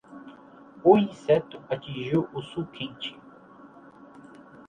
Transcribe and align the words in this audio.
O 0.83 0.97
inseto 0.97 1.61
atingiu 1.69 2.27
o 2.33 2.41
sul 2.41 2.65
quente. 2.65 3.15